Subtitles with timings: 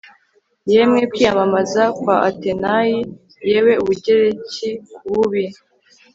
[0.71, 2.97] yemwe kwiyamamaza kwa atenayi,
[3.49, 4.69] yewe ubugereki
[5.11, 5.45] bubi